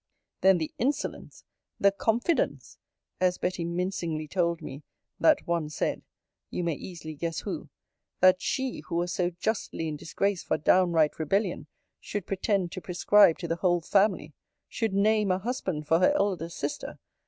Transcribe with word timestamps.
Then 0.39 0.57
the 0.57 0.73
insolence 0.79 1.43
the 1.79 1.91
confidence 1.91 2.79
[as 3.19 3.37
Betty 3.37 3.63
mincingly 3.63 4.27
told 4.27 4.59
me, 4.59 4.81
that 5.19 5.45
one 5.45 5.69
said; 5.69 6.01
you 6.49 6.63
may 6.63 6.73
easily 6.73 7.13
guess 7.13 7.41
who] 7.41 7.69
that 8.19 8.41
she, 8.41 8.79
who 8.87 8.95
was 8.95 9.13
so 9.13 9.29
justly 9.29 9.87
in 9.87 9.97
disgrace 9.97 10.41
for 10.41 10.57
downright 10.57 11.19
rebellion, 11.19 11.67
should 11.99 12.25
pretend 12.25 12.71
to 12.71 12.81
prescribe 12.81 13.37
to 13.37 13.47
the 13.47 13.57
whole 13.57 13.81
family! 13.81 14.33
Should 14.67 14.95
name 14.95 15.29
a 15.29 15.37
husband 15.37 15.85
for 15.87 15.99
her 15.99 16.13
elder 16.15 16.49
sister! 16.49 16.97